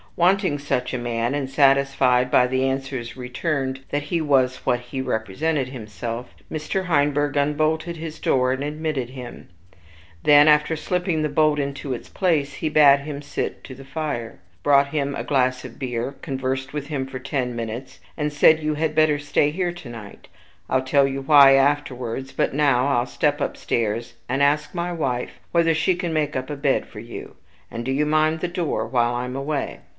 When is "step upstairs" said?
23.05-24.15